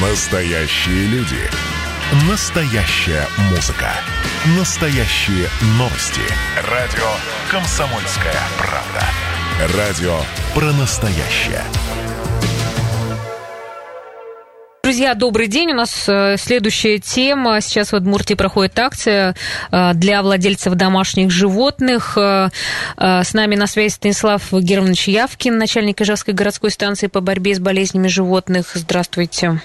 Настоящие 0.00 1.06
люди. 1.06 1.40
Настоящая 2.30 3.26
музыка. 3.50 3.90
Настоящие 4.56 5.48
новости. 5.76 6.20
Радио 6.70 7.04
«Комсомольская 7.50 8.40
правда». 8.58 9.76
Радио 9.76 10.20
про 10.54 10.66
настоящее. 10.74 11.64
Друзья, 14.84 15.14
добрый 15.14 15.48
день. 15.48 15.72
У 15.72 15.74
нас 15.74 16.08
э, 16.08 16.36
следующая 16.38 17.00
тема. 17.00 17.60
Сейчас 17.60 17.90
в 17.90 17.96
Удмуртии 17.96 18.34
проходит 18.34 18.78
акция 18.78 19.34
э, 19.72 19.94
для 19.94 20.22
владельцев 20.22 20.74
домашних 20.74 21.32
животных. 21.32 22.16
Э, 22.16 22.50
с 22.96 23.34
нами 23.34 23.56
на 23.56 23.66
связи 23.66 23.94
Станислав 23.94 24.52
Германович 24.52 25.08
Явкин, 25.08 25.58
начальник 25.58 26.00
Ижевской 26.00 26.34
городской 26.34 26.70
станции 26.70 27.08
по 27.08 27.20
борьбе 27.20 27.56
с 27.56 27.58
болезнями 27.58 28.06
животных. 28.06 28.70
Здравствуйте. 28.74 29.60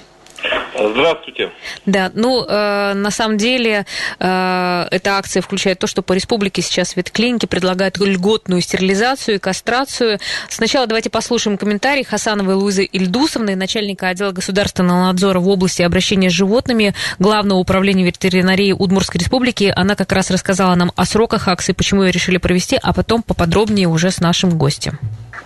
Здравствуйте. 0.76 1.52
Да, 1.86 2.12
ну, 2.14 2.46
э, 2.46 2.94
на 2.94 3.12
самом 3.12 3.38
деле, 3.38 3.86
э, 4.20 4.88
эта 4.92 5.18
акция 5.18 5.42
включает 5.42 5.80
то, 5.80 5.88
что 5.88 6.02
по 6.02 6.14
республике 6.14 6.62
сейчас 6.62 6.96
ветклиники 6.96 7.46
предлагают 7.46 7.98
льготную 7.98 8.62
стерилизацию 8.62 9.36
и 9.36 9.40
кастрацию. 9.40 10.20
Сначала 10.50 10.88
давайте 10.88 11.10
послушаем 11.10 11.58
комментарий 11.58 12.04
Хасановой 12.04 12.56
Луизы 12.56 12.86
Ильдусовны, 12.86 13.56
начальника 13.56 14.08
отдела 14.08 14.32
государственного 14.32 15.06
надзора 15.08 15.40
в 15.40 15.48
области 15.48 15.82
обращения 15.82 16.30
с 16.30 16.34
животными 16.34 16.96
Главного 17.20 17.60
управления 17.60 18.04
ветеринарии 18.04 18.72
Удмуртской 18.72 19.20
республики. 19.20 19.72
Она 19.76 19.96
как 19.96 20.12
раз 20.12 20.32
рассказала 20.32 20.76
нам 20.76 20.92
о 20.96 21.06
сроках 21.06 21.48
акции, 21.48 21.74
почему 21.74 22.04
ее 22.04 22.12
решили 22.12 22.38
провести, 22.38 22.80
а 22.82 22.94
потом 22.94 23.22
поподробнее 23.22 23.88
уже 23.88 24.10
с 24.10 24.20
нашим 24.20 24.58
гостем. 24.58 25.00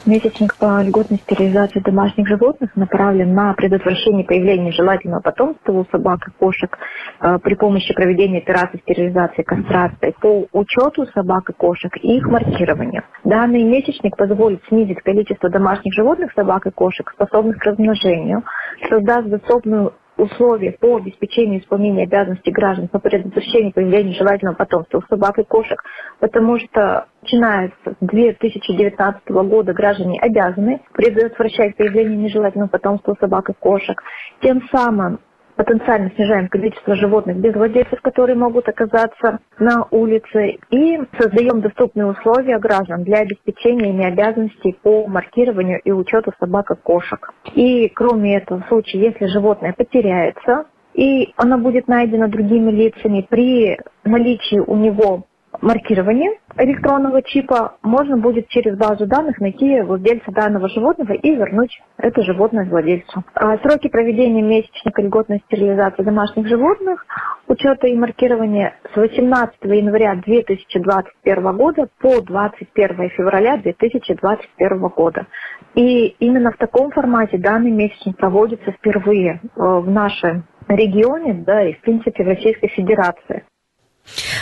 Месячник 0.07 0.55
по 0.55 0.81
льготной 0.81 1.17
стерилизации 1.17 1.81
домашних 1.81 2.29
животных 2.29 2.73
направлен 2.77 3.33
на 3.33 3.53
предотвращение 3.53 4.23
появления 4.23 4.71
желательного 4.71 5.19
потомства 5.19 5.73
у 5.73 5.85
собак 5.91 6.25
и 6.29 6.31
кошек 6.39 6.77
э, 7.19 7.37
при 7.43 7.55
помощи 7.55 7.93
проведения 7.93 8.37
операций 8.37 8.79
стерилизации 8.79 9.43
кастрации 9.43 10.15
по 10.21 10.47
учету 10.53 11.07
собак 11.07 11.49
и 11.49 11.53
кошек 11.53 11.91
и 11.97 12.15
их 12.15 12.25
маркированию. 12.25 13.03
Данный 13.25 13.63
месячник 13.63 14.15
позволит 14.15 14.63
снизить 14.69 15.01
количество 15.01 15.49
домашних 15.49 15.93
животных, 15.93 16.31
собак 16.37 16.67
и 16.67 16.71
кошек, 16.71 17.11
способных 17.11 17.57
к 17.57 17.65
размножению, 17.65 18.43
создаст 18.89 19.27
доступную 19.27 19.91
условия 20.17 20.71
по 20.71 20.97
обеспечению 20.97 21.61
исполнения 21.61 22.03
обязанностей 22.03 22.51
граждан 22.51 22.87
по 22.87 22.99
предотвращению 22.99 23.73
появления 23.73 24.13
желательного 24.13 24.55
потомства 24.55 24.99
у 24.99 25.01
собак 25.09 25.39
и 25.39 25.43
кошек, 25.43 25.81
потому 26.19 26.59
что 26.59 27.07
начиная 27.21 27.71
с 27.85 27.95
2019 28.01 29.29
года 29.29 29.73
граждане 29.73 30.19
обязаны 30.19 30.81
предотвращать 30.93 31.75
появление 31.75 32.17
нежелательного 32.17 32.69
потомства 32.69 33.13
у 33.13 33.15
собак 33.17 33.49
и 33.49 33.53
кошек. 33.53 34.01
Тем 34.41 34.61
самым 34.71 35.19
потенциально 35.57 36.11
снижаем 36.15 36.47
количество 36.47 36.95
животных 36.95 37.37
без 37.37 37.53
владельцев, 37.53 37.99
которые 38.01 38.37
могут 38.37 38.69
оказаться 38.69 39.39
на 39.59 39.87
улице, 39.91 40.59
и 40.69 40.99
создаем 41.19 41.61
доступные 41.61 42.05
условия 42.05 42.59
граждан 42.59 43.03
для 43.03 43.19
обеспечения 43.19 43.89
ими 43.89 44.05
обязанностей 44.05 44.77
по 44.81 45.07
маркированию 45.07 45.81
и 45.83 45.91
учету 45.91 46.31
собак 46.39 46.71
и 46.71 46.75
кошек. 46.75 47.33
И 47.55 47.89
кроме 47.89 48.37
этого, 48.37 48.61
в 48.61 48.67
случае, 48.67 49.03
если 49.03 49.25
животное 49.25 49.73
потеряется, 49.73 50.65
и 50.93 51.33
оно 51.37 51.57
будет 51.57 51.87
найдено 51.87 52.27
другими 52.27 52.71
лицами 52.71 53.25
при 53.27 53.77
наличии 54.03 54.59
у 54.59 54.75
него 54.75 55.25
маркирования 55.61 56.31
электронного 56.57 57.21
чипа 57.21 57.77
можно 57.81 58.17
будет 58.17 58.47
через 58.49 58.77
базу 58.77 59.05
данных 59.05 59.39
найти 59.39 59.81
владельца 59.81 60.31
данного 60.31 60.69
животного 60.69 61.13
и 61.13 61.35
вернуть 61.35 61.81
это 61.97 62.21
животное 62.23 62.65
владельцу. 62.65 63.23
А 63.33 63.57
сроки 63.59 63.87
проведения 63.87 64.41
месячника 64.41 65.01
льготной 65.01 65.41
стерилизации 65.45 66.03
домашних 66.03 66.47
животных, 66.47 67.05
учета 67.47 67.87
и 67.87 67.95
маркирования 67.95 68.75
с 68.93 68.95
18 68.95 69.55
января 69.63 70.15
2021 70.15 71.57
года 71.57 71.87
по 71.99 72.21
21 72.21 73.09
февраля 73.09 73.57
2021 73.57 74.79
года. 74.87 75.27
И 75.75 76.07
именно 76.19 76.51
в 76.51 76.57
таком 76.57 76.91
формате 76.91 77.37
данный 77.37 77.71
месячник 77.71 78.17
проводится 78.17 78.71
впервые 78.71 79.41
э, 79.43 79.49
в 79.55 79.89
нашем 79.89 80.45
регионе, 80.67 81.33
да, 81.45 81.63
и 81.63 81.73
в 81.73 81.81
принципе 81.81 82.23
в 82.23 82.27
Российской 82.27 82.67
Федерации. 82.69 83.43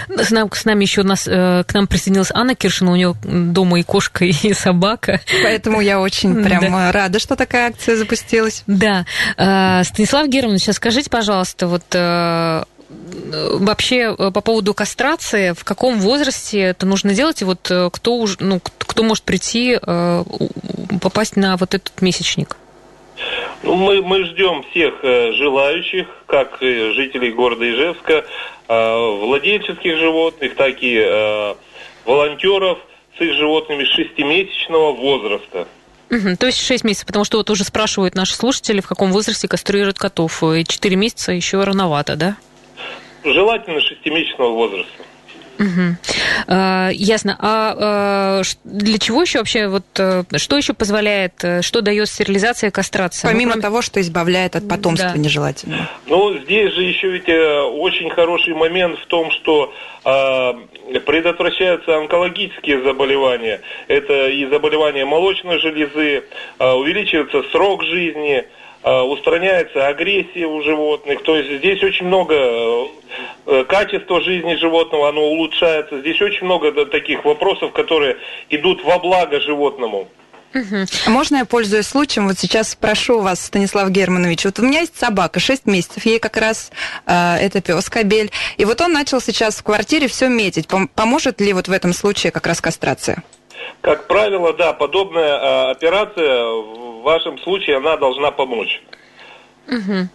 С, 0.10 0.32
нам, 0.32 0.52
с 0.52 0.66
нами 0.66 0.84
еще 0.84 1.04
нас, 1.04 1.28
э, 1.28 1.64
к 1.68 1.74
нам 1.74 1.88
присоединилась 1.88 2.32
Анна 2.34 2.56
Киршина, 2.56 2.92
у 2.92 2.96
нее 2.96 3.16
дома 3.24 3.80
и 3.80 3.84
кошка, 3.84 4.26
и 4.26 4.54
собака. 4.54 5.22
Поэтому 5.44 5.82
я 5.82 6.00
очень 6.00 6.44
прям 6.44 6.62
да. 6.62 6.92
рада, 6.92 7.20
что 7.20 7.36
такая 7.36 7.70
акция 7.70 7.96
запустилась. 7.96 8.64
Да. 8.68 9.06
Э, 9.38 9.84
Станислав 9.84 10.28
Германович, 10.28 10.64
сейчас 10.64 10.76
скажите, 10.78 11.10
пожалуйста, 11.10 11.68
вот 11.68 11.84
э, 11.94 12.64
вообще 12.90 14.16
по 14.16 14.42
поводу 14.42 14.74
кастрации, 14.74 15.54
в 15.54 15.64
каком 15.64 16.00
возрасте 16.00 16.60
это 16.60 16.86
нужно 16.86 17.14
делать, 17.14 17.42
и 17.42 17.46
вот 17.46 17.72
кто, 17.92 18.28
ну, 18.40 18.62
кто 18.62 19.04
может 19.04 19.24
прийти, 19.24 19.78
попасть 21.02 21.36
на 21.36 21.58
вот 21.58 21.74
этот 21.74 22.02
месячник? 22.02 22.58
Ну, 23.64 23.76
мы, 23.76 24.02
мы 24.02 24.26
ждем 24.26 24.64
всех 24.72 25.02
желающих, 25.02 26.08
как 26.28 26.58
жителей 26.60 27.32
города 27.32 27.70
Ижевска, 27.70 28.26
Э, 28.68 29.18
владельческих 29.22 29.98
животных, 30.00 30.56
так 30.56 30.82
и 30.82 30.98
э, 30.98 31.56
волонтеров 32.04 32.80
с 33.16 33.22
их 33.22 33.36
животными 33.36 33.84
шестимесячного 33.84 34.92
возраста. 34.92 35.68
Угу, 36.10 36.38
то 36.40 36.48
есть 36.48 36.60
6 36.66 36.84
месяцев, 36.84 37.06
потому 37.06 37.26
что 37.26 37.38
вот 37.38 37.50
уже 37.52 37.64
спрашивают 37.64 38.16
наши 38.16 38.34
слушатели, 38.34 38.82
в 38.82 38.88
каком 38.88 39.12
возрасте 39.12 39.48
кастрируют 39.48 40.00
котов. 40.00 40.44
И 40.44 40.66
4 40.66 40.96
месяца 40.96 41.32
еще 41.32 41.64
рановато, 41.64 42.16
да? 42.16 42.38
Желательно 43.24 43.82
шестимесячного 43.82 44.50
возраста. 44.50 45.04
Угу. 45.60 45.96
А, 46.48 46.90
ясно. 46.92 47.38
А, 47.40 47.76
а 47.80 48.42
для 48.64 48.98
чего 48.98 49.22
еще 49.22 49.40
вообще, 49.40 49.68
вот, 49.68 49.86
э, 49.98 50.24
что 50.38 50.58
еще 50.58 50.74
позволяет, 50.74 51.44
э, 51.44 51.62
что 51.62 51.82
дает 51.82 52.10
стерилизация 52.10 52.70
и 52.70 52.72
кастрация? 52.72 53.30
Помимо 53.30 53.48
ну, 53.48 53.52
кроме... 53.54 53.62
того, 53.62 53.82
что 53.82 54.02
избавляет 54.02 54.56
от 54.56 54.68
потомства 54.68 55.12
да. 55.14 55.18
нежелательного. 55.18 55.90
Ну, 56.08 56.38
здесь 56.40 56.74
же 56.74 56.84
еще 56.84 57.10
ведь 57.10 57.30
э, 57.30 57.62
очень 57.62 58.10
хороший 58.10 58.54
момент 58.54 59.00
в 59.00 59.08
том, 59.08 59.32
что 59.32 59.74
а, 60.06 60.56
предотвращаются 61.06 61.98
онкологические 61.98 62.84
заболевания. 62.84 63.62
Это 63.88 64.28
и 64.28 64.46
заболевания 64.46 65.04
молочной 65.04 65.60
железы, 65.60 66.26
а, 66.60 66.76
увеличивается 66.76 67.42
срок 67.52 67.84
жизни, 67.84 68.46
а, 68.84 69.04
устраняется 69.04 69.88
агрессия 69.88 70.46
у 70.46 70.62
животных. 70.62 71.24
То 71.24 71.36
есть 71.36 71.58
здесь 71.58 71.82
очень 71.82 72.06
много 72.06 72.88
э, 73.46 73.64
качества 73.68 74.22
жизни 74.22 74.56
животного, 74.56 75.10
оно 75.10 75.24
улучшается. 75.24 76.00
Здесь 76.00 76.22
очень 76.22 76.46
много 76.46 76.86
таких 76.86 77.26
вопросов, 77.26 77.72
которые 77.72 78.18
идут 78.50 78.84
во 78.84 79.00
благо 79.00 79.40
животному. 79.40 80.08
Угу. 80.56 81.12
Можно 81.12 81.38
я, 81.38 81.46
пользуясь 81.46 81.88
случаем, 81.88 82.28
вот 82.28 82.40
сейчас 82.40 82.70
спрошу 82.70 83.20
вас, 83.20 83.46
Станислав 83.46 83.90
Германович, 83.90 84.46
вот 84.46 84.60
у 84.60 84.64
меня 84.64 84.82
есть 84.82 84.98
собака, 84.98 85.42
6 85.42 85.66
месяцев, 85.66 86.06
ей 86.06 86.18
как 86.20 86.38
раз 86.38 86.72
э, 87.06 87.36
это 87.42 87.62
пес 87.62 87.90
Кобель, 87.90 88.32
и 88.56 88.64
вот 88.64 88.80
он 88.80 88.94
начал 88.94 89.20
сейчас 89.20 89.58
в 89.58 89.64
квартире 89.64 90.08
все 90.08 90.30
метить. 90.30 90.68
Поможет 90.96 91.42
ли 91.42 91.52
вот 91.52 91.68
в 91.68 91.72
этом 91.74 91.92
случае 91.92 92.32
как 92.32 92.48
раз 92.48 92.62
кастрация? 92.62 93.22
Как 93.82 94.08
правило, 94.08 94.54
да, 94.54 94.72
подобная 94.72 95.36
э, 95.36 95.72
операция 95.72 96.46
в 96.46 97.02
вашем 97.02 97.38
случае 97.40 97.78
она 97.78 97.98
должна 97.98 98.32
помочь. 98.32 98.82
Угу. 99.68 100.08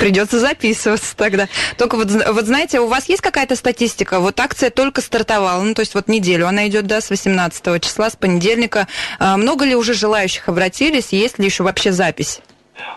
Придется 0.00 0.38
записываться 0.38 1.16
тогда. 1.16 1.48
Только 1.78 1.96
вот, 1.96 2.08
вот 2.10 2.44
знаете, 2.44 2.80
у 2.80 2.86
вас 2.86 3.08
есть 3.08 3.22
какая-то 3.22 3.56
статистика? 3.56 4.20
Вот 4.20 4.38
акция 4.38 4.70
только 4.70 5.00
стартовала, 5.00 5.62
ну 5.62 5.74
то 5.74 5.80
есть 5.80 5.94
вот 5.94 6.08
неделю 6.08 6.46
она 6.46 6.68
идет, 6.68 6.86
да, 6.86 7.00
с 7.00 7.10
18 7.10 7.82
числа, 7.82 8.10
с 8.10 8.16
понедельника. 8.16 8.86
А, 9.18 9.36
много 9.36 9.64
ли 9.64 9.74
уже 9.74 9.94
желающих 9.94 10.48
обратились? 10.48 11.12
Есть 11.12 11.38
ли 11.38 11.46
еще 11.46 11.62
вообще 11.62 11.92
запись? 11.92 12.40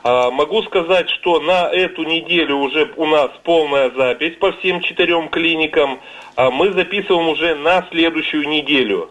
А, 0.03 0.31
могу 0.31 0.61
сказать, 0.63 1.09
что 1.09 1.39
на 1.39 1.69
эту 1.69 2.03
неделю 2.03 2.57
уже 2.57 2.91
у 2.97 3.05
нас 3.05 3.31
полная 3.43 3.91
запись 3.91 4.35
по 4.39 4.51
всем 4.53 4.81
четырем 4.81 5.29
клиникам. 5.29 5.99
А 6.35 6.51
мы 6.51 6.71
записываем 6.73 7.29
уже 7.29 7.55
на 7.55 7.85
следующую 7.91 8.47
неделю. 8.47 9.09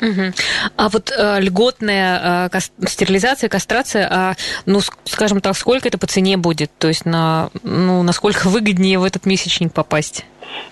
Угу. 0.00 0.32
А 0.76 0.88
вот 0.88 1.12
э, 1.16 1.40
льготная 1.40 2.50
э, 2.52 2.60
стерилизация, 2.86 3.48
кастрация, 3.48 4.08
а, 4.10 4.34
ну, 4.66 4.80
скажем 5.04 5.40
так, 5.40 5.56
сколько 5.56 5.88
это 5.88 5.98
по 5.98 6.06
цене 6.06 6.36
будет? 6.36 6.70
То 6.78 6.88
есть 6.88 7.06
на, 7.06 7.50
ну, 7.62 8.02
насколько 8.02 8.48
выгоднее 8.48 8.98
в 8.98 9.04
этот 9.04 9.26
месячник 9.26 9.72
попасть? 9.72 10.24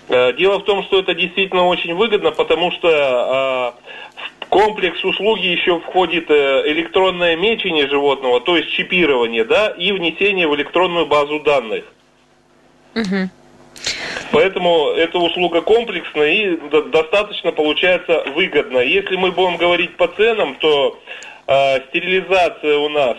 Э, 0.09 0.33
дело 0.33 0.59
в 0.59 0.65
том, 0.65 0.83
что 0.83 0.99
это 0.99 1.13
действительно 1.13 1.65
очень 1.65 1.93
выгодно, 1.93 2.31
потому 2.31 2.71
что 2.71 2.87
э, 2.87 4.41
в 4.41 4.45
комплекс 4.47 5.03
услуги 5.03 5.47
еще 5.47 5.79
входит 5.79 6.29
э, 6.29 6.63
электронное 6.71 7.35
мечение 7.35 7.87
животного, 7.87 8.41
то 8.41 8.57
есть 8.57 8.69
чипирование, 8.71 9.45
да, 9.45 9.69
и 9.69 9.91
внесение 9.91 10.47
в 10.47 10.55
электронную 10.55 11.05
базу 11.05 11.39
данных. 11.39 11.85
Угу. 12.95 13.29
Поэтому 14.33 14.87
эта 14.89 15.19
услуга 15.19 15.61
комплексная 15.61 16.31
и 16.31 16.57
достаточно 16.89 17.51
получается 17.51 18.23
выгодно. 18.33 18.79
Если 18.79 19.15
мы 19.15 19.31
будем 19.31 19.57
говорить 19.57 19.95
по 19.95 20.07
ценам, 20.07 20.55
то 20.55 20.99
э, 21.45 21.81
стерилизация 21.89 22.77
у 22.77 22.89
нас 22.89 23.17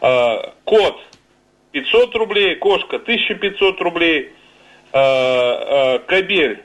э, 0.00 0.50
кот 0.64 1.00
500 1.70 2.16
рублей, 2.16 2.56
кошка 2.56 2.96
1500 2.96 3.80
рублей, 3.80 4.32
э, 4.92 4.98
э, 4.98 5.98
кобель 6.00 6.64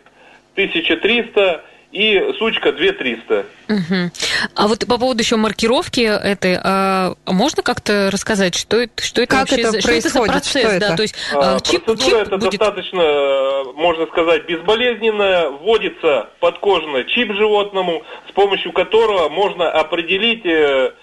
1300 0.53 1.63
и 1.91 2.33
сучка 2.37 2.71
2300. 2.71 3.45
Угу. 3.67 4.11
А 4.55 4.67
вот 4.67 4.87
по 4.87 4.97
поводу 4.97 5.19
еще 5.19 5.35
маркировки 5.35 6.01
этой, 6.01 6.57
а 6.61 7.15
можно 7.25 7.63
как-то 7.63 8.09
рассказать, 8.11 8.55
что 8.55 8.81
это, 8.81 9.03
что 9.03 9.21
это 9.21 9.31
как 9.31 9.39
вообще 9.41 9.61
это 9.61 9.71
за, 9.71 9.81
что 9.81 9.91
это 9.91 10.09
за 10.09 10.21
процесс? 10.23 10.49
Что 10.49 10.71
это? 10.71 10.89
Да, 10.89 10.95
то 10.95 11.01
есть 11.01 11.15
а, 11.33 11.59
чип, 11.59 11.83
процедура 11.83 12.19
чип 12.19 12.27
это 12.27 12.37
будет... 12.37 12.59
достаточно, 12.59 13.63
можно 13.75 14.05
сказать, 14.07 14.45
безболезненная. 14.45 15.49
Вводится 15.49 16.29
подкожно 16.39 17.03
чип 17.03 17.33
животному, 17.33 18.03
с 18.29 18.31
помощью 18.31 18.71
которого 18.71 19.29
можно 19.29 19.69
определить, 19.69 20.45
э, 20.45 20.93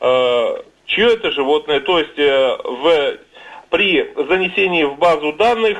э, 0.00 0.56
чье 0.86 1.14
это 1.14 1.32
животное. 1.32 1.80
То 1.80 1.98
есть 1.98 2.18
э, 2.18 2.56
в 2.64 3.18
при 3.70 4.12
занесении 4.28 4.84
в 4.84 4.96
базу 4.96 5.32
данных 5.32 5.78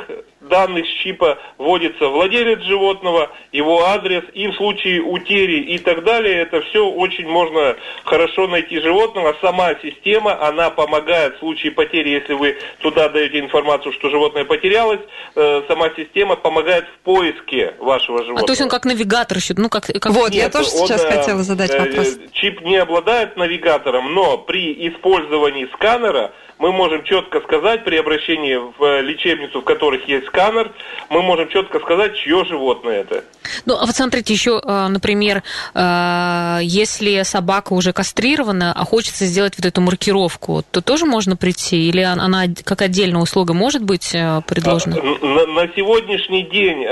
данных 0.49 0.87
с 0.87 0.91
чипа 1.03 1.39
вводится 1.59 2.09
владелец 2.09 2.61
животного, 2.63 3.31
его 3.53 3.85
адрес, 3.85 4.25
и 4.33 4.49
в 4.49 4.55
случае 4.55 5.03
утери 5.03 5.61
и 5.61 5.79
так 5.79 6.05
далее, 6.05 6.43
это 6.43 6.61
все 6.63 6.89
очень 6.89 7.29
можно 7.29 7.77
хорошо 8.05 8.47
найти 8.47 8.81
животного. 8.81 9.37
Сама 9.41 9.75
система, 9.83 10.41
она 10.47 10.71
помогает 10.71 11.37
в 11.37 11.39
случае 11.41 11.73
потери, 11.73 12.11
если 12.11 12.35
вы 12.35 12.57
туда 12.81 13.09
даете 13.09 13.41
информацию, 13.41 13.93
что 13.93 14.11
животное 14.11 14.45
потерялось, 14.45 15.01
э, 15.35 15.63
сама 15.69 15.91
система 15.97 16.37
помогает 16.37 16.87
в 16.87 17.05
поиске 17.05 17.75
вашего 17.79 18.19
животного. 18.19 18.45
А 18.45 18.47
то 18.47 18.53
есть 18.53 18.63
он 18.63 18.69
как 18.69 18.85
навигатор 18.85 19.39
еще, 19.39 19.55
ну 19.57 19.69
как... 19.69 19.87
как... 19.87 20.13
Вот, 20.13 20.31
Нет, 20.31 20.43
я 20.45 20.51
тоже 20.51 20.71
он, 20.71 20.87
сейчас 20.87 21.05
хотела 21.05 21.43
задать 21.43 21.71
э, 21.71 21.79
вопрос. 21.79 22.19
Чип 22.33 22.61
не 22.63 22.77
обладает 22.77 23.37
навигатором, 23.37 24.15
но 24.15 24.39
при 24.39 24.89
использовании 24.89 25.69
сканера 25.75 26.33
мы 26.59 26.73
можем 26.73 27.05
четко 27.05 27.41
сказать 27.41 27.85
при 27.85 27.97
обращении 27.97 28.57
в 28.57 29.01
лечебницу, 29.01 29.61
в 29.61 29.65
которых 29.65 30.09
есть 30.09 30.27
сканер, 30.27 30.73
мы 31.09 31.23
можем 31.23 31.49
четко 31.49 31.79
сказать, 31.81 32.17
чье 32.17 32.45
животное 32.45 33.01
это. 33.01 33.25
Ну, 33.65 33.75
а 33.75 33.87
вот 33.87 33.95
смотрите, 33.95 34.33
еще, 34.33 34.61
а, 34.65 34.89
например, 34.89 35.43
а, 35.75 36.59
если 36.63 37.23
собака 37.23 37.73
уже 37.73 37.93
кастрирована, 37.93 38.73
а 38.77 38.85
хочется 38.85 39.25
сделать 39.25 39.55
вот 39.57 39.67
эту 39.67 39.81
маркировку, 39.81 40.65
то 40.71 40.81
тоже 40.81 41.07
можно 41.07 41.37
прийти? 41.37 41.89
Или 41.89 42.01
она 42.03 42.45
как 42.65 42.83
отдельная 42.83 43.21
услуга 43.21 43.55
может 43.55 43.83
быть 43.83 44.13
а, 44.15 44.41
предложена? 44.43 44.97
На, 44.97 45.47
на 45.47 45.69
сегодняшний 45.75 46.43
день 46.43 46.87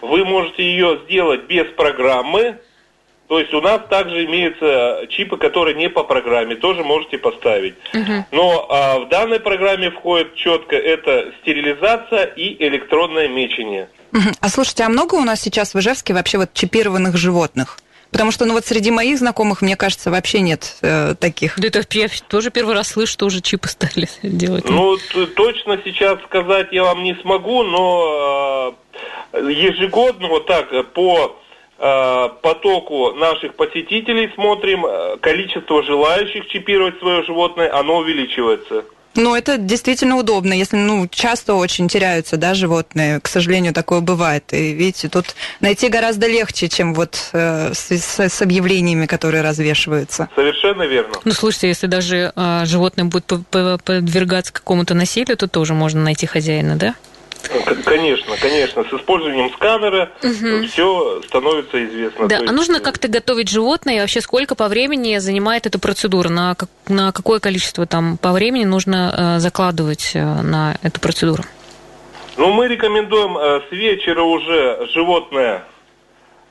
вы 0.00 0.24
можете 0.24 0.64
ее 0.64 1.00
сделать 1.04 1.44
без 1.44 1.66
программы, 1.76 2.58
то 3.32 3.38
есть 3.40 3.54
у 3.54 3.62
нас 3.62 3.80
также 3.88 4.26
имеются 4.26 5.06
чипы, 5.08 5.38
которые 5.38 5.74
не 5.74 5.88
по 5.88 6.04
программе, 6.04 6.54
тоже 6.54 6.84
можете 6.84 7.16
поставить. 7.16 7.72
Угу. 7.94 8.26
Но 8.30 8.66
а, 8.68 8.98
в 8.98 9.08
данной 9.08 9.40
программе 9.40 9.90
входит 9.90 10.34
четко 10.34 10.76
это 10.76 11.32
стерилизация 11.40 12.24
и 12.24 12.62
электронное 12.62 13.28
мечение. 13.28 13.88
Угу. 14.12 14.34
А 14.38 14.48
слушайте, 14.50 14.84
а 14.84 14.90
много 14.90 15.14
у 15.14 15.24
нас 15.24 15.40
сейчас 15.40 15.72
в 15.72 15.78
Ижевске 15.78 16.12
вообще 16.12 16.36
вот 16.36 16.52
чипированных 16.52 17.16
животных? 17.16 17.78
Потому 18.10 18.32
что, 18.32 18.44
ну 18.44 18.52
вот 18.52 18.66
среди 18.66 18.90
моих 18.90 19.16
знакомых, 19.16 19.62
мне 19.62 19.76
кажется, 19.76 20.10
вообще 20.10 20.40
нет 20.40 20.76
э, 20.82 21.14
таких. 21.18 21.58
Да 21.58 21.68
это 21.68 21.82
я 21.92 22.08
тоже 22.28 22.50
первый 22.50 22.74
раз 22.74 22.88
слышу, 22.88 23.12
что 23.12 23.24
уже 23.24 23.40
чипы 23.40 23.68
стали 23.70 24.10
делать. 24.22 24.68
Ну, 24.68 24.98
точно 25.34 25.78
сейчас 25.82 26.18
сказать 26.24 26.68
я 26.70 26.84
вам 26.84 27.02
не 27.02 27.14
смогу, 27.22 27.62
но 27.62 28.74
э, 29.32 29.38
ежегодно 29.50 30.28
вот 30.28 30.44
так 30.44 30.68
по 30.92 31.38
Э, 31.40 31.41
потоку 32.42 33.12
наших 33.14 33.54
посетителей 33.54 34.30
смотрим, 34.34 34.86
э, 34.86 35.16
количество 35.20 35.82
желающих 35.82 36.46
чипировать 36.46 36.98
свое 37.00 37.24
животное, 37.24 37.76
оно 37.76 37.98
увеличивается. 37.98 38.84
Ну, 39.14 39.34
это 39.34 39.58
действительно 39.58 40.16
удобно, 40.16 40.54
если, 40.54 40.76
ну, 40.76 41.06
часто 41.08 41.54
очень 41.54 41.88
теряются, 41.88 42.36
да, 42.36 42.54
животные. 42.54 43.20
К 43.20 43.28
сожалению, 43.28 43.74
такое 43.74 44.00
бывает. 44.00 44.44
И 44.52 44.72
видите, 44.72 45.08
тут 45.08 45.34
найти 45.60 45.88
гораздо 45.88 46.28
легче, 46.28 46.68
чем 46.68 46.94
вот 46.94 47.30
э, 47.32 47.72
с, 47.74 47.90
с, 47.90 48.20
с 48.20 48.42
объявлениями, 48.42 49.06
которые 49.06 49.42
развешиваются. 49.42 50.28
Совершенно 50.34 50.84
верно. 50.84 51.14
Ну, 51.24 51.32
слушайте, 51.32 51.68
если 51.68 51.88
даже 51.88 52.32
э, 52.34 52.62
животное 52.64 53.04
будет 53.04 53.26
подвергаться 53.26 54.52
какому-то 54.52 54.94
насилию, 54.94 55.36
то 55.36 55.48
тоже 55.48 55.74
можно 55.74 56.00
найти 56.02 56.26
хозяина, 56.26 56.76
да? 56.76 56.94
Конечно, 57.84 58.36
конечно. 58.40 58.84
С 58.84 58.92
использованием 58.92 59.50
сканера 59.52 60.10
угу. 60.22 60.66
все 60.66 61.22
становится 61.26 61.84
известно. 61.84 62.28
Да, 62.28 62.38
а 62.46 62.52
нужно 62.52 62.80
как-то 62.80 63.08
готовить 63.08 63.48
животное? 63.48 63.96
И 63.96 64.00
вообще 64.00 64.20
сколько 64.20 64.54
по 64.54 64.68
времени 64.68 65.18
занимает 65.18 65.66
эта 65.66 65.78
процедура? 65.78 66.28
На, 66.28 66.56
на 66.88 67.12
какое 67.12 67.40
количество 67.40 67.86
там 67.86 68.16
по 68.18 68.32
времени 68.32 68.64
нужно 68.64 69.36
э, 69.36 69.40
закладывать 69.40 70.12
э, 70.14 70.20
на 70.20 70.76
эту 70.82 71.00
процедуру? 71.00 71.42
Ну, 72.36 72.52
мы 72.52 72.68
рекомендуем 72.68 73.36
э, 73.36 73.60
с 73.68 73.72
вечера 73.72 74.22
уже 74.22 74.88
животное 74.94 75.64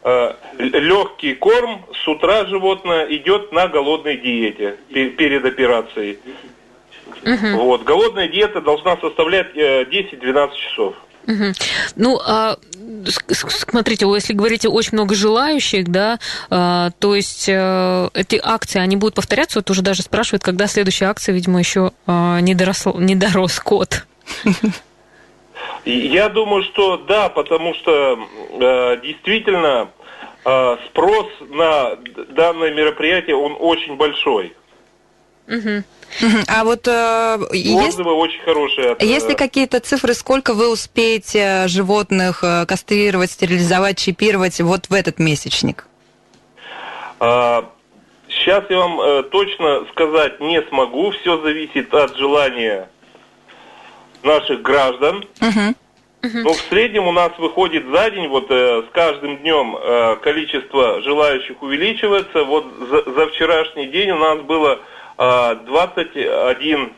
э, 0.03 0.33
легкий 0.59 1.33
корм, 1.33 1.85
с 2.03 2.07
утра 2.07 2.45
животное 2.45 3.05
идет 3.05 3.51
на 3.51 3.67
голодной 3.67 4.17
диете 4.17 4.77
перед 4.89 5.45
операцией. 5.45 6.19
Угу. 7.23 7.63
Вот. 7.63 7.83
Голодная 7.83 8.27
диета 8.27 8.61
должна 8.61 8.97
составлять 8.97 9.55
10-12 9.55 9.89
э, 10.15 10.55
часов. 10.55 10.95
Угу. 11.27 11.53
Ну, 11.97 12.19
а, 12.25 12.57
смотрите, 13.05 14.05
если 14.07 14.33
говорите 14.33 14.69
очень 14.69 14.93
много 14.93 15.15
желающих, 15.15 15.87
да, 15.87 16.19
а, 16.49 16.89
то 16.99 17.15
есть 17.15 17.47
а, 17.49 18.09
эти 18.13 18.39
акции, 18.43 18.79
они 18.79 18.95
будут 18.95 19.15
повторяться? 19.15 19.59
Вот 19.59 19.69
уже 19.69 19.81
даже 19.81 20.01
спрашивают, 20.01 20.43
когда 20.43 20.67
следующая 20.67 21.05
акция, 21.05 21.33
видимо, 21.33 21.59
еще 21.59 21.91
а, 22.07 22.39
не, 22.41 22.55
дорос, 22.55 22.85
не 22.95 23.15
дорос 23.15 23.59
кот. 23.59 24.05
Я 25.85 26.29
думаю, 26.29 26.63
что 26.63 26.97
да, 26.97 27.29
потому 27.29 27.73
что 27.75 28.19
э, 28.51 28.97
действительно 29.03 29.89
э, 30.45 30.77
спрос 30.87 31.27
на 31.49 31.97
данное 32.29 32.71
мероприятие, 32.73 33.35
он 33.35 33.55
очень 33.59 33.95
большой. 33.95 34.53
Угу. 35.47 35.83
А 36.47 36.63
вот 36.63 36.87
э, 36.87 37.39
есть, 37.53 37.99
очень 37.99 38.41
хорошие. 38.41 38.91
От, 38.91 39.03
есть 39.03 39.29
ли 39.29 39.35
какие-то 39.35 39.79
цифры, 39.79 40.13
сколько 40.13 40.53
вы 40.53 40.71
успеете 40.71 41.67
животных 41.67 42.43
э, 42.43 42.65
кастрировать, 42.65 43.31
стерилизовать, 43.31 43.97
чипировать 43.97 44.59
вот 44.61 44.87
в 44.89 44.93
этот 44.93 45.19
месячник? 45.19 45.87
А, 47.19 47.69
сейчас 48.29 48.65
я 48.69 48.77
вам 48.77 48.99
э, 48.99 49.23
точно 49.23 49.85
сказать 49.91 50.39
не 50.41 50.61
смогу. 50.63 51.11
Все 51.11 51.41
зависит 51.41 51.93
от 51.93 52.15
желания 52.17 52.89
наших 54.23 54.61
граждан. 54.61 55.25
Угу. 55.41 55.75
Ну, 56.23 56.53
в 56.53 56.61
среднем 56.69 57.07
у 57.07 57.11
нас 57.11 57.31
выходит 57.39 57.83
за 57.87 58.11
день, 58.11 58.27
вот 58.27 58.45
э, 58.51 58.83
с 58.87 58.91
каждым 58.93 59.37
днем 59.37 59.75
э, 59.75 60.17
количество 60.17 61.01
желающих 61.01 61.61
увеличивается. 61.63 62.43
Вот 62.43 62.65
за, 62.89 63.11
за 63.11 63.27
вчерашний 63.27 63.87
день 63.87 64.11
у 64.11 64.17
нас 64.17 64.39
было 64.41 64.79
21 65.17 66.93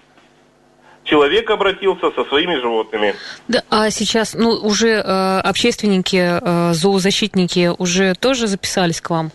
человек 1.04 1.50
обратился 1.50 2.12
со 2.12 2.24
своими 2.26 2.56
животными. 2.56 3.16
Да, 3.48 3.62
а 3.70 3.90
сейчас, 3.90 4.34
ну, 4.34 4.52
уже 4.52 4.90
э, 4.90 5.40
общественники, 5.40 6.40
э, 6.42 6.74
зоозащитники 6.74 7.72
уже 7.78 8.14
тоже 8.16 8.48
записались 8.48 9.02
к 9.02 9.10
вам? 9.10 9.32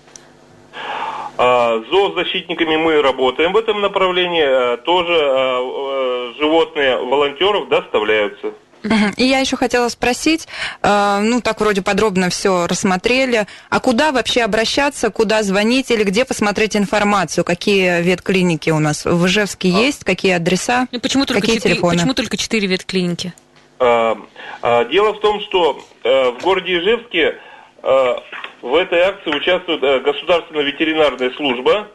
А, 1.36 1.80
с 1.80 1.90
зоозащитниками 1.90 2.76
мы 2.76 3.00
работаем 3.00 3.52
в 3.52 3.56
этом 3.56 3.80
направлении, 3.80 4.42
а, 4.44 4.76
тоже 4.78 5.14
а, 5.16 6.32
животные 6.38 6.96
волонтеров 6.96 7.68
доставляются. 7.68 8.52
И 9.16 9.24
я 9.24 9.38
еще 9.38 9.56
хотела 9.56 9.88
спросить, 9.88 10.46
э, 10.82 11.18
ну 11.22 11.40
так 11.40 11.60
вроде 11.60 11.82
подробно 11.82 12.30
все 12.30 12.66
рассмотрели, 12.66 13.46
а 13.70 13.80
куда 13.80 14.12
вообще 14.12 14.42
обращаться, 14.42 15.10
куда 15.10 15.42
звонить 15.42 15.90
или 15.90 16.04
где 16.04 16.24
посмотреть 16.24 16.76
информацию, 16.76 17.44
какие 17.44 18.02
ветклиники 18.02 18.70
у 18.70 18.78
нас? 18.78 19.04
В 19.04 19.26
Ижевске 19.26 19.68
а. 19.68 19.78
есть, 19.80 20.04
какие 20.04 20.32
адреса, 20.32 20.86
И 20.90 20.98
почему 20.98 21.26
только 21.26 21.40
какие 21.40 21.56
4, 21.56 21.74
телефоны? 21.74 21.94
Почему 21.96 22.14
только 22.14 22.36
четыре 22.36 22.66
ветклиники? 22.68 23.32
А, 23.80 24.18
а, 24.62 24.84
дело 24.86 25.14
в 25.14 25.20
том, 25.20 25.40
что 25.42 25.84
а, 26.04 26.32
в 26.32 26.42
городе 26.42 26.78
Ижевске 26.78 27.38
а, 27.82 28.22
в 28.62 28.74
этой 28.74 29.00
акции 29.00 29.30
участвует 29.30 29.82
а, 29.82 30.00
государственная 30.00 30.62
ветеринарная 30.64 31.30
служба, 31.30 31.88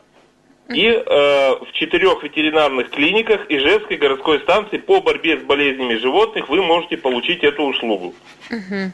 и 0.69 0.87
э, 0.87 1.01
в 1.05 1.71
четырех 1.73 2.23
ветеринарных 2.23 2.89
клиниках 2.89 3.41
Ижевской 3.49 3.97
городской 3.97 4.39
станции 4.39 4.77
по 4.77 5.01
борьбе 5.01 5.39
с 5.39 5.43
болезнями 5.43 5.95
животных 5.95 6.49
вы 6.49 6.61
можете 6.61 6.97
получить 6.97 7.43
эту 7.43 7.63
услугу. 7.63 8.13
Угу. 8.49 8.91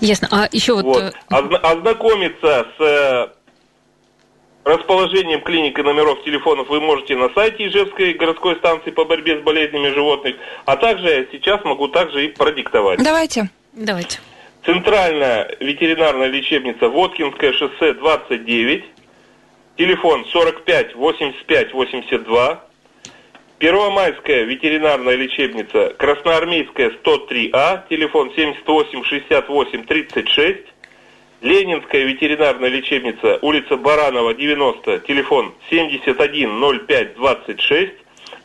Ясно. 0.00 0.28
А 0.30 0.48
еще 0.52 0.74
вот... 0.74 0.84
вот. 0.84 1.02
Э, 1.02 1.12
Озна- 1.30 1.58
ознакомиться 1.58 2.66
с 2.76 2.80
э, 2.80 3.28
расположением 4.64 5.40
клиник 5.40 5.78
и 5.78 5.82
номеров 5.82 6.22
телефонов 6.24 6.68
вы 6.68 6.80
можете 6.80 7.16
на 7.16 7.30
сайте 7.30 7.66
Ижевской 7.68 8.12
городской 8.12 8.56
станции 8.56 8.90
по 8.90 9.04
борьбе 9.04 9.38
с 9.38 9.42
болезнями 9.42 9.88
животных, 9.88 10.36
а 10.66 10.76
также 10.76 11.28
сейчас 11.32 11.64
могу 11.64 11.88
также 11.88 12.26
и 12.26 12.28
продиктовать. 12.28 13.02
Давайте. 13.02 13.50
Давайте. 13.72 14.20
Центральная 14.64 15.56
ветеринарная 15.58 16.28
лечебница 16.28 16.88
Воткинское 16.88 17.52
шоссе 17.52 17.94
29, 17.94 18.84
телефон 19.82 20.24
45 20.26 20.94
85 20.94 21.74
82, 21.74 22.64
Первомайская 23.58 24.44
ветеринарная 24.44 25.16
лечебница, 25.16 25.92
Красноармейская 25.98 26.92
103А, 27.04 27.82
телефон 27.88 28.30
78 28.30 29.02
68 29.04 29.84
36. 29.84 30.58
Ленинская 31.40 32.04
ветеринарная 32.04 32.68
лечебница, 32.68 33.40
улица 33.42 33.76
Баранова, 33.76 34.34
90, 34.34 35.00
телефон 35.00 35.52
71 35.68 36.86
05 36.86 37.14
26. 37.16 37.92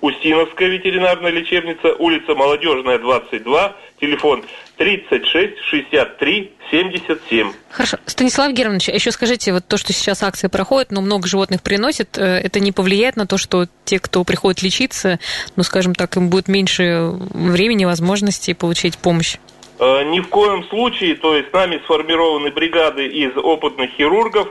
Устиновская 0.02 0.70
ветеринарная 0.70 1.30
лечебница, 1.32 1.94
улица 2.00 2.34
Молодежная, 2.34 2.98
22, 2.98 3.76
телефон 4.02 4.44
36 4.78 5.54
63 5.70 6.52
77. 6.78 7.54
Хорошо. 7.72 7.98
Станислав 8.06 8.52
Германович, 8.54 8.90
а 8.90 8.92
еще 8.94 9.12
скажите, 9.12 9.52
вот 9.52 9.68
то, 9.68 9.78
что 9.78 9.94
сейчас 9.94 10.22
акция 10.22 10.50
проходит, 10.50 10.92
но 10.92 11.02
много 11.02 11.28
животных 11.28 11.64
приносит, 11.64 12.18
э, 12.18 12.24
это 12.24 12.60
не 12.60 12.72
повлияет 12.72 13.16
на 13.16 13.26
то, 13.26 13.38
что 13.38 13.66
те, 13.84 14.00
кто 14.00 14.24
приходит 14.24 14.62
лечиться, 14.62 15.20
ну, 15.56 15.64
скажем 15.64 15.96
так, 15.96 16.16
им 16.18 16.30
будет 16.30 16.48
меньше 16.48 17.10
времени, 17.34 17.86
возможностей 17.86 18.54
получить 18.54 18.98
помощь? 18.98 19.38
Э, 19.80 20.04
ни 20.04 20.20
в 20.20 20.28
коем 20.30 20.64
случае, 20.70 21.16
то 21.16 21.36
есть 21.36 21.52
нами 21.52 21.82
сформированы 21.84 22.52
бригады 22.52 23.08
из 23.08 23.36
опытных 23.36 23.92
хирургов, 23.92 24.48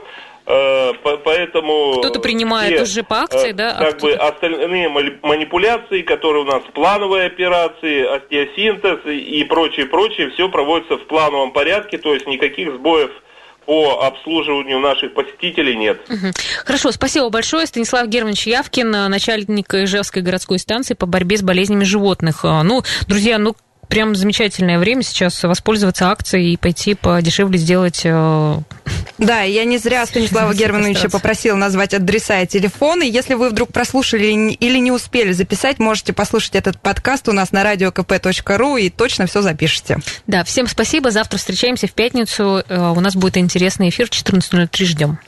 поэтому... 0.47 1.99
Кто-то 1.99 2.19
принимает 2.19 2.73
все, 2.73 2.83
уже 2.83 3.03
по 3.03 3.21
акции, 3.23 3.51
да? 3.51 3.77
А 3.77 3.91
как 3.91 3.99
бы 3.99 4.13
остальные 4.13 4.89
манипуляции, 5.21 6.01
которые 6.01 6.43
у 6.43 6.47
нас 6.47 6.63
плановые 6.73 7.27
операции, 7.27 8.05
остеосинтез 8.05 9.05
и 9.05 9.43
прочее, 9.43 9.85
прочее, 9.87 10.29
все 10.31 10.49
проводится 10.49 10.97
в 10.97 11.05
плановом 11.07 11.51
порядке, 11.51 11.97
то 11.97 12.13
есть 12.13 12.27
никаких 12.27 12.73
сбоев 12.73 13.11
по 13.65 14.05
обслуживанию 14.05 14.79
наших 14.79 15.13
посетителей 15.13 15.75
нет. 15.75 15.99
Хорошо, 16.63 16.93
спасибо 16.93 17.29
большое. 17.29 17.67
Станислав 17.67 18.07
Германович 18.07 18.47
Явкин, 18.47 18.89
начальник 19.09 19.73
Ижевской 19.73 20.21
городской 20.21 20.57
станции 20.57 20.93
по 20.93 21.05
борьбе 21.05 21.35
с 21.35 21.41
болезнями 21.41 21.83
животных. 21.83 22.45
Ну, 22.45 22.83
друзья, 23.09 23.37
ну, 23.37 23.57
прям 23.89 24.15
замечательное 24.15 24.79
время 24.79 25.01
сейчас 25.01 25.43
воспользоваться 25.43 26.09
акцией 26.09 26.53
и 26.53 26.57
пойти 26.57 26.93
подешевле 26.93 27.57
сделать 27.57 28.01
э, 28.05 28.53
да, 29.17 29.41
я 29.41 29.65
не 29.65 29.77
зря 29.77 30.05
Станислава 30.05 30.53
Германовича 30.53 31.09
попросила 31.09 31.55
назвать 31.55 31.93
адреса 31.93 32.41
и 32.41 32.47
телефоны. 32.47 33.03
Если 33.03 33.33
вы 33.33 33.49
вдруг 33.49 33.71
прослушали 33.71 34.27
или 34.27 34.77
не 34.79 34.91
успели 34.91 35.31
записать, 35.31 35.79
можете 35.79 36.13
послушать 36.13 36.55
этот 36.55 36.79
подкаст 36.79 37.27
у 37.27 37.31
нас 37.31 37.51
на 37.51 37.63
radiokp.ru 37.63 38.81
и 38.81 38.89
точно 38.89 39.25
все 39.27 39.41
запишите. 39.41 39.99
Да, 40.27 40.43
всем 40.43 40.67
спасибо. 40.67 41.11
Завтра 41.11 41.37
встречаемся 41.37 41.87
в 41.87 41.93
пятницу. 41.93 42.63
Э, 42.67 42.93
у 42.95 42.99
нас 42.99 43.15
будет 43.15 43.37
интересный 43.37 43.89
эфир. 43.89 44.07
14.03 44.07 44.85
ждем. 44.85 45.19